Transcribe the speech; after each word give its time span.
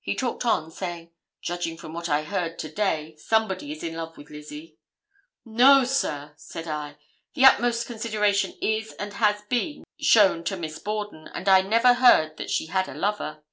He 0.00 0.14
talked 0.14 0.46
on, 0.46 0.70
saying, 0.70 1.10
'Judging 1.42 1.76
from 1.78 1.92
what 1.92 2.08
I 2.08 2.22
heard 2.22 2.60
to 2.60 2.68
day, 2.70 3.16
somebody 3.16 3.72
is 3.72 3.82
in 3.82 3.96
love 3.96 4.16
with 4.16 4.30
Lizzie.' 4.30 4.78
'No, 5.44 5.82
sir,' 5.82 6.32
said 6.36 6.68
I, 6.68 6.96
'the 7.34 7.44
utmost 7.44 7.88
consideration 7.88 8.56
is 8.62 8.92
and 9.00 9.14
has 9.14 9.42
been 9.48 9.82
shown 10.00 10.44
to 10.44 10.56
Miss 10.56 10.78
Borden, 10.78 11.26
and 11.34 11.48
I 11.48 11.62
never 11.62 11.94
heard 11.94 12.36
that 12.36 12.50
she 12.50 12.66
had 12.66 12.88
a 12.88 12.94
lover. 12.94 13.42